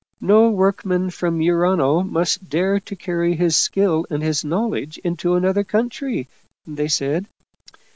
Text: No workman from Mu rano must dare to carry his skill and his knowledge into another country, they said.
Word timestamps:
No 0.19 0.49
workman 0.49 1.11
from 1.11 1.37
Mu 1.37 1.51
rano 1.51 2.01
must 2.03 2.49
dare 2.49 2.79
to 2.79 2.95
carry 2.95 3.35
his 3.35 3.55
skill 3.55 4.07
and 4.09 4.23
his 4.23 4.43
knowledge 4.43 4.97
into 5.03 5.35
another 5.35 5.63
country, 5.63 6.27
they 6.65 6.87
said. 6.87 7.27